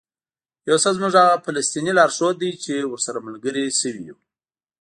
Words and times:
یوسف 0.69 0.91
زموږ 0.97 1.13
هغه 1.21 1.35
فلسطینی 1.45 1.91
لارښود 1.99 2.35
دی 2.41 2.51
چې 2.63 2.73
ورسره 2.91 3.25
ملګري 3.27 3.65
شوي 3.79 4.03
یو. 4.09 4.17